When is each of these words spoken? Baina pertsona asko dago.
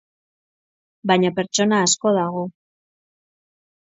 Baina 1.11 1.29
pertsona 1.39 1.81
asko 1.89 2.13
dago. 2.15 2.41